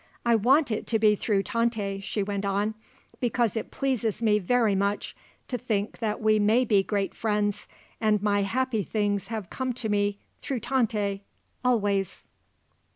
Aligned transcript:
I 0.25 0.33
want 0.33 0.71
it 0.71 0.87
to 0.87 0.97
be 0.97 1.15
through 1.15 1.43
Tante," 1.43 1.99
she 1.99 2.23
went 2.23 2.43
on, 2.43 2.73
"because 3.19 3.55
it 3.55 3.69
pleases 3.69 4.19
me 4.23 4.39
very 4.39 4.73
much 4.73 5.15
to 5.47 5.59
think 5.59 5.99
that 5.99 6.19
we 6.19 6.39
may 6.39 6.65
be 6.65 6.81
great 6.81 7.13
friends, 7.13 7.67
and 7.99 8.19
my 8.19 8.41
happy 8.41 8.81
things 8.81 9.27
have 9.27 9.51
come 9.51 9.73
to 9.73 9.89
me 9.89 10.17
through 10.41 10.61
Tante, 10.61 11.21
always." 11.63 12.25